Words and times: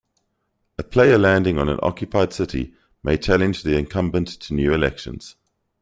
A 0.79 0.83
player 0.83 1.19
landing 1.19 1.59
on 1.59 1.69
an 1.69 1.77
occupied 1.83 2.33
city 2.33 2.73
may 3.03 3.17
challenge 3.17 3.61
the 3.61 3.77
incumbent 3.77 4.29
to 4.29 4.55
new 4.55 4.73
elections. 4.73 5.35